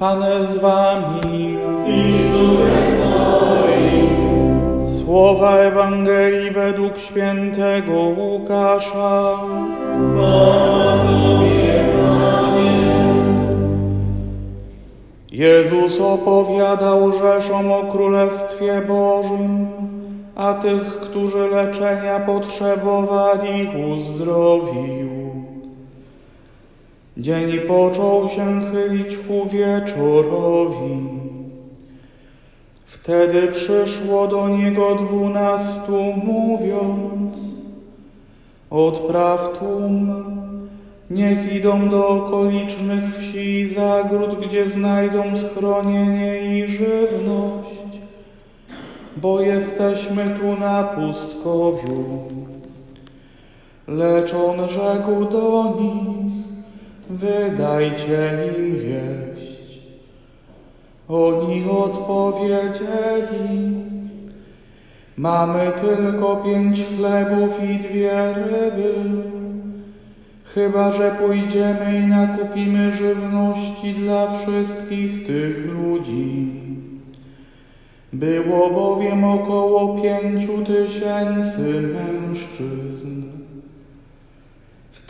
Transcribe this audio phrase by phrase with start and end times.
[0.00, 1.58] Pan z wami.
[4.98, 9.36] Słowa Ewangelii według świętego Łukasza.
[15.32, 19.66] Jezus opowiadał rzeszom o Królestwie Bożym,
[20.36, 25.19] a tych, którzy leczenia potrzebowali, uzdrowił.
[27.16, 31.08] Dzień począł się chylić ku wieczorowi.
[32.86, 37.38] Wtedy przyszło do niego dwunastu, mówiąc:
[38.70, 40.24] Odpraw tłum,
[41.10, 48.00] niech idą do okolicznych wsi i zagród, gdzie znajdą schronienie i żywność,
[49.16, 52.04] bo jesteśmy tu na pustkowiu.
[53.88, 56.39] Lecz on rzekł do nich:
[57.10, 59.78] Wydajcie im jeść.
[61.08, 63.50] Oni odpowiedzieli:
[65.16, 68.94] Mamy tylko pięć chlebów i dwie ryby.
[70.44, 76.46] Chyba, że pójdziemy i nakupimy żywności dla wszystkich tych ludzi.
[78.12, 83.29] Było bowiem około pięciu tysięcy mężczyzn.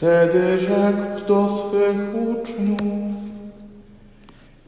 [0.00, 1.98] Wtedy rzekł do swych
[2.28, 2.80] uczniów: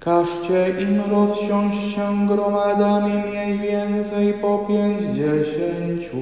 [0.00, 6.16] Każcie im rozsiąść się gromadami mniej więcej po pięćdziesięciu.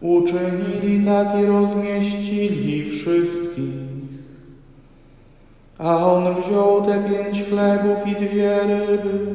[0.00, 3.74] Uczynili tak i rozmieścili wszystkich.
[5.78, 9.34] A on wziął te pięć chlebów i dwie ryby,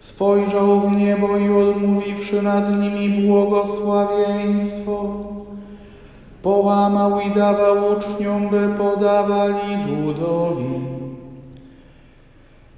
[0.00, 5.26] spojrzał w niebo i odmówiwszy nad nimi błogosławieństwo,
[6.46, 10.80] połamał i dawał uczniom, by podawali ludowi.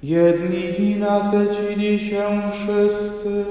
[0.03, 3.45] Jedni i nasycili się wszyscy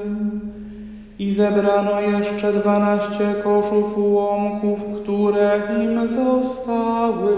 [1.18, 7.36] i zebrano jeszcze dwanaście koszów ułomków, które im zostały.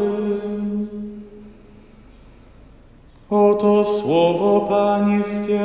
[3.31, 5.61] Oto słowo Pańskie.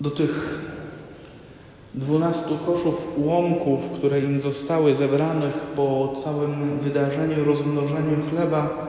[0.00, 0.60] Do tych
[1.94, 8.86] dwunastu koszów ułomków, które im zostały zebranych po całym wydarzeniu, rozmnożeniu chleba,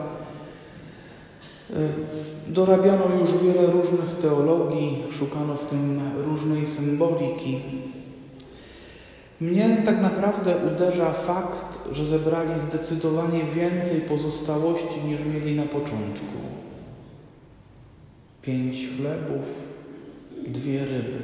[2.48, 7.60] dorabiano już wiele różnych teologii, szukano w tym różnej symboliki.
[9.40, 16.36] Mnie tak naprawdę uderza fakt, że zebrali zdecydowanie więcej pozostałości niż mieli na początku.
[18.42, 19.71] Pięć chlebów,
[20.46, 21.20] dwie ryby,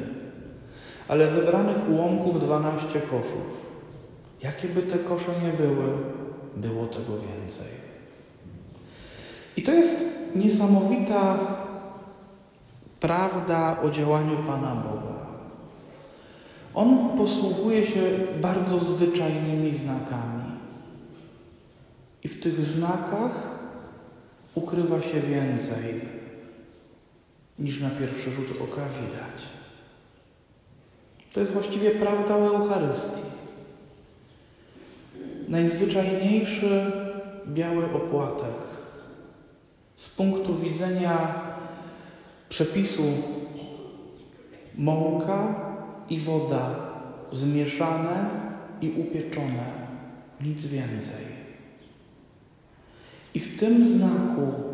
[1.09, 3.69] ale zebranych ułomków dwanaście koszów.
[4.43, 5.89] Jakie by te kosze nie były,
[6.57, 7.89] było tego więcej.
[9.57, 10.07] I to jest
[10.37, 11.39] niesamowita
[13.01, 15.19] prawda o działaniu Pana Boga.
[16.75, 18.01] On posługuje się
[18.41, 20.53] bardzo zwyczajnymi znakami.
[22.25, 23.59] I w tych znakach
[24.55, 26.01] ukrywa się więcej
[27.59, 29.43] niż na pierwszy rzut oka widać.
[31.33, 33.23] To jest właściwie prawda o Eucharystii.
[35.49, 36.93] Najzwyczajniejszy
[37.47, 38.79] biały opłatek
[39.95, 41.35] z punktu widzenia
[42.49, 43.03] przepisu
[44.75, 45.55] mąka
[46.11, 46.75] i woda
[47.33, 48.31] zmieszane
[48.81, 49.89] i upieczone,
[50.41, 51.25] nic więcej.
[53.35, 54.68] I w tym znaku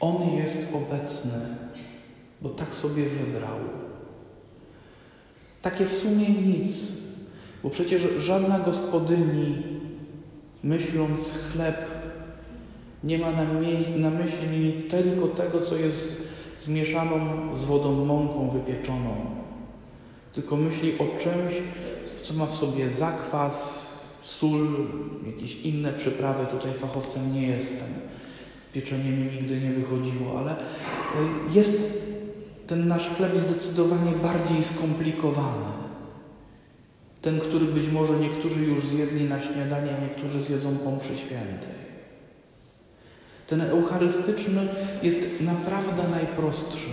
[0.00, 1.40] On jest obecny,
[2.42, 3.58] bo tak sobie wybrał.
[5.62, 6.92] Takie w sumie nic,
[7.62, 9.62] bo przecież żadna gospodyni,
[10.62, 11.76] myśląc chleb,
[13.04, 13.30] nie ma
[13.96, 16.22] na, myśli tylko tego, co jest
[16.58, 17.18] zmieszaną
[17.56, 19.14] z wodą mąką wypieczoną,
[20.32, 21.62] tylko myśli o czymś,
[22.22, 23.90] co ma w sobie zakwas,
[24.22, 24.86] sól,
[25.26, 26.46] jakieś inne przyprawy.
[26.46, 27.88] Tutaj fachowcem nie jestem.
[28.72, 30.56] Pieczenie mi nigdy nie wychodziło, ale
[31.52, 32.00] jest
[32.66, 35.70] ten nasz chleb zdecydowanie bardziej skomplikowany.
[37.22, 41.80] Ten, który być może niektórzy już zjedli na śniadanie, a niektórzy zjedzą po mszy świętej.
[43.46, 44.68] Ten eucharystyczny
[45.02, 46.88] jest naprawdę najprostszy.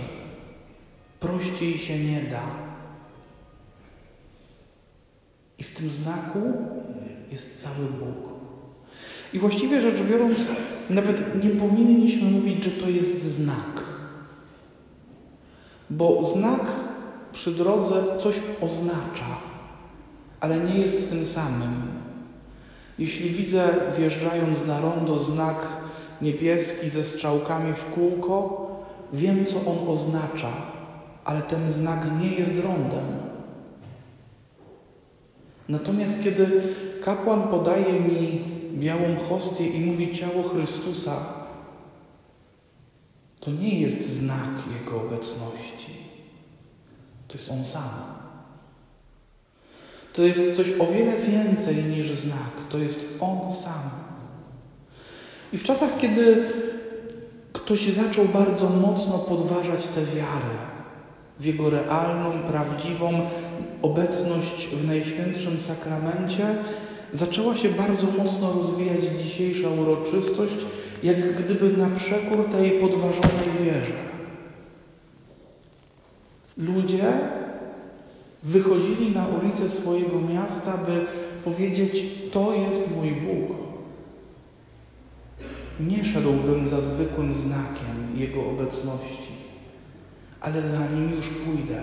[1.20, 2.42] Prościej się nie da.
[5.58, 6.52] I w tym znaku
[7.32, 8.28] jest cały Bóg.
[9.32, 10.48] I właściwie rzecz biorąc,
[10.90, 13.84] nawet nie powinniśmy mówić, że to jest znak.
[15.90, 16.60] Bo znak
[17.32, 19.36] przy drodze coś oznacza,
[20.40, 21.82] ale nie jest tym samym.
[22.98, 25.66] Jeśli widzę wjeżdżając na rondo znak
[26.22, 28.66] niebieski ze strzałkami w kółko,
[29.12, 30.52] wiem co on oznacza,
[31.24, 33.06] ale ten znak nie jest rondem.
[35.68, 36.62] Natomiast kiedy
[37.04, 38.40] kapłan podaje mi
[38.78, 41.16] białą hostię i mówi ciało Chrystusa,
[43.40, 45.96] to nie jest znak Jego obecności.
[47.28, 47.90] To jest On sam.
[50.12, 52.50] To jest coś o wiele więcej niż znak.
[52.68, 53.90] To jest On sam.
[55.52, 56.44] I w czasach, kiedy
[57.52, 60.56] ktoś zaczął bardzo mocno podważać tę wiarę,
[61.40, 63.10] w Jego realną, prawdziwą
[63.82, 66.56] obecność w Najświętszym Sakramencie,
[67.12, 70.56] zaczęła się bardzo mocno rozwijać dzisiejsza uroczystość,
[71.02, 74.08] jak gdyby na przekór tej podważonej wierze.
[76.56, 77.12] Ludzie
[78.42, 81.06] wychodzili na ulicę swojego miasta, by
[81.44, 83.56] powiedzieć: To jest mój Bóg.
[85.80, 89.32] Nie szedłbym za zwykłym znakiem Jego obecności,
[90.40, 91.82] ale za nim już pójdę.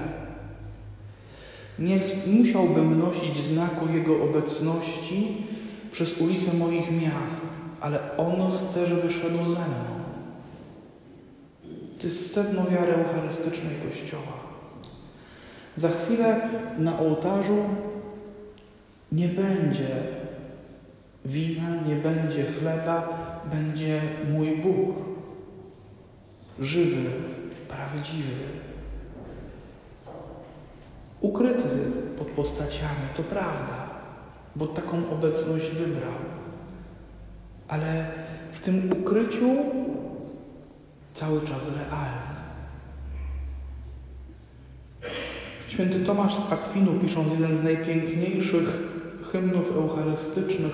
[1.80, 5.38] Nie musiałbym nosić znaku Jego obecności
[5.92, 7.46] przez ulice moich miast,
[7.82, 10.06] ale On chce, żeby szedł za mną.
[12.00, 14.46] To jest sedno wiary eucharystycznej Kościoła.
[15.76, 17.64] Za chwilę na ołtarzu
[19.12, 19.88] nie będzie
[21.26, 23.10] wina, nie będzie chleba,
[23.52, 24.02] będzie
[24.32, 24.96] mój Bóg.
[26.60, 27.10] Żywy,
[27.68, 28.46] prawdziwy.
[31.26, 33.90] Ukryty pod postaciami, to prawda,
[34.56, 36.14] bo taką obecność wybrał.
[37.68, 38.06] Ale
[38.52, 39.50] w tym ukryciu
[41.14, 42.36] cały czas realny.
[45.68, 48.80] Święty Tomasz z Akwinu, pisząc jeden z najpiękniejszych
[49.32, 50.74] hymnów eucharystycznych,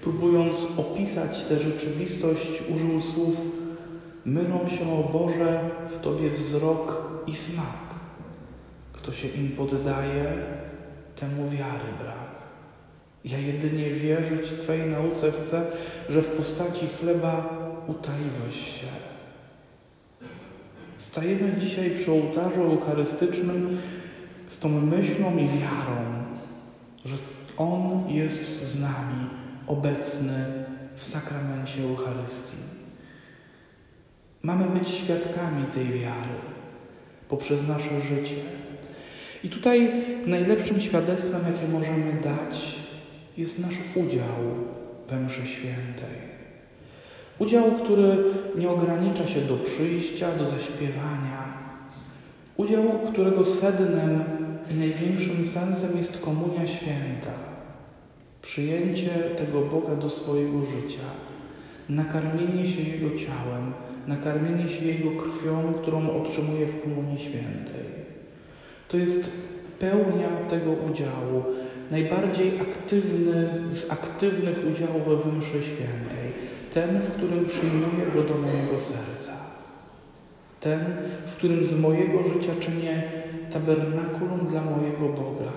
[0.00, 3.36] próbując opisać tę rzeczywistość, użył słów:
[4.24, 7.83] Mylą się, o Boże, w Tobie wzrok i smak.
[9.04, 10.32] Kto się im poddaje,
[11.16, 12.34] temu wiary brak.
[13.24, 15.66] Ja jedynie wierzyć Twej nauce chcę,
[16.08, 18.86] że w postaci chleba utaiłeś się.
[20.98, 23.78] Stajemy dzisiaj przy ołtarzu eucharystycznym
[24.46, 26.24] z tą myślą i wiarą,
[27.04, 27.16] że
[27.56, 29.28] On jest z nami,
[29.66, 30.44] obecny
[30.96, 32.56] w sakramencie Eucharystii.
[34.42, 36.34] Mamy być świadkami tej wiary
[37.28, 38.36] poprzez nasze życie.
[39.44, 39.90] I tutaj
[40.26, 42.78] najlepszym świadectwem, jakie możemy dać,
[43.36, 44.44] jest nasz udział
[45.08, 46.34] we mszy świętej.
[47.38, 48.16] Udział, który
[48.56, 51.64] nie ogranicza się do przyjścia, do zaśpiewania,
[52.56, 52.82] Udział,
[53.12, 54.24] którego sednem
[54.70, 57.34] i największym sensem jest komunia święta,
[58.42, 61.04] przyjęcie tego Boga do swojego życia,
[61.88, 63.72] nakarmienie się Jego ciałem,
[64.06, 68.03] nakarmienie się Jego krwią, którą otrzymuje w komunii świętej.
[68.88, 69.30] To jest
[69.78, 71.44] pełnia tego udziału,
[71.90, 76.32] najbardziej aktywny z aktywnych udziałów we mszy świętej,
[76.70, 79.32] ten, w którym przyjmuję Go do mojego serca.
[80.60, 80.80] Ten,
[81.26, 83.02] w którym z mojego życia czynię
[83.50, 85.52] tabernakulum dla mojego Boga.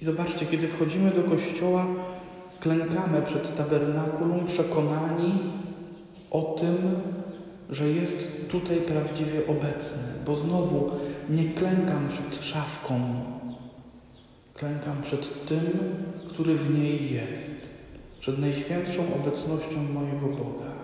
[0.00, 1.86] I zobaczcie, kiedy wchodzimy do kościoła,
[2.60, 5.32] klękamy przed tabernakulum, przekonani
[6.30, 6.76] o tym,
[7.70, 10.90] że jest tutaj prawdziwie obecny, bo znowu
[11.30, 13.00] nie klękam przed szafką,
[14.54, 15.60] klękam przed tym,
[16.28, 17.68] który w niej jest,
[18.20, 20.74] przed najświętszą obecnością mojego Boga.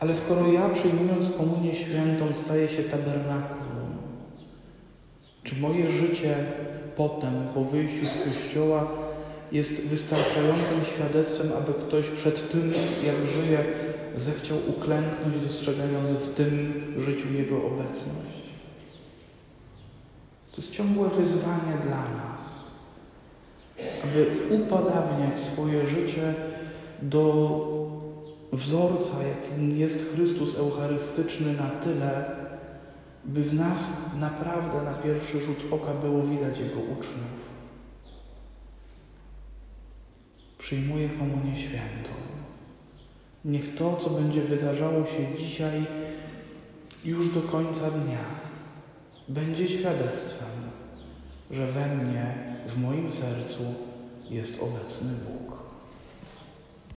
[0.00, 3.96] Ale skoro ja przyjmując komunię świętą staję się tabernakulum,
[5.42, 6.36] czy moje życie
[6.96, 8.92] potem, po wyjściu z kościoła,
[9.52, 12.72] jest wystarczającym świadectwem, aby ktoś przed tym,
[13.04, 13.64] jak żyje,
[14.16, 18.42] zechciał uklęknąć, dostrzegając w tym życiu Jego obecność.
[20.52, 22.64] To jest ciągłe wyzwanie dla nas,
[24.04, 26.34] aby upodabniać swoje życie
[27.02, 27.58] do
[28.52, 32.24] wzorca, jakim jest Chrystus Eucharystyczny, na tyle,
[33.24, 33.90] by w nas
[34.20, 37.42] naprawdę na pierwszy rzut oka było widać Jego uczniów.
[40.58, 42.10] Przyjmuję komunię świętą.
[43.44, 45.86] Niech to, co będzie wydarzało się dzisiaj,
[47.04, 48.24] już do końca dnia,
[49.28, 50.48] będzie świadectwem,
[51.50, 53.62] że we mnie, w moim sercu
[54.30, 55.61] jest obecny Bóg.